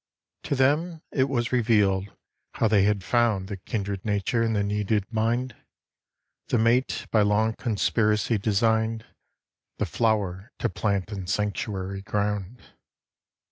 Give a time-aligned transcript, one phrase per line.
[0.45, 2.09] To them it was revealed
[2.55, 5.55] how they had found The kindred nature and the needed mind;
[6.47, 9.05] The mate by long conspiracy designed;
[9.77, 12.63] The flower to plant in sanctuary ground.